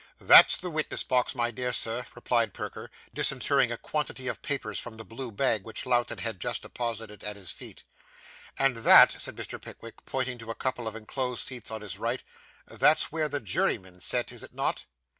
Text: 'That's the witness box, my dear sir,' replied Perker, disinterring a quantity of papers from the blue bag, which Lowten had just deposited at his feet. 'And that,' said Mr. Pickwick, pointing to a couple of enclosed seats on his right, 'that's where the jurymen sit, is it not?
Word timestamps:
'That's 0.19 0.55
the 0.57 0.71
witness 0.71 1.03
box, 1.03 1.35
my 1.35 1.51
dear 1.51 1.71
sir,' 1.71 2.07
replied 2.15 2.55
Perker, 2.55 2.89
disinterring 3.13 3.71
a 3.71 3.77
quantity 3.77 4.27
of 4.27 4.41
papers 4.41 4.79
from 4.79 4.97
the 4.97 5.05
blue 5.05 5.31
bag, 5.31 5.63
which 5.63 5.85
Lowten 5.85 6.17
had 6.17 6.41
just 6.41 6.63
deposited 6.63 7.23
at 7.23 7.35
his 7.35 7.51
feet. 7.51 7.83
'And 8.57 8.77
that,' 8.77 9.11
said 9.11 9.35
Mr. 9.35 9.61
Pickwick, 9.61 10.03
pointing 10.07 10.39
to 10.39 10.49
a 10.49 10.55
couple 10.55 10.87
of 10.87 10.95
enclosed 10.95 11.43
seats 11.43 11.69
on 11.69 11.81
his 11.81 11.99
right, 11.99 12.23
'that's 12.65 13.11
where 13.11 13.29
the 13.29 13.39
jurymen 13.39 13.99
sit, 13.99 14.31
is 14.31 14.41
it 14.41 14.55
not? 14.55 14.85